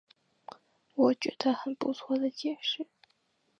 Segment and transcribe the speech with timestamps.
[0.95, 2.87] 我觉得很不错的解释